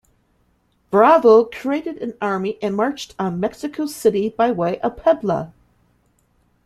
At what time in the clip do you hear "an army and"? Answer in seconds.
1.99-2.75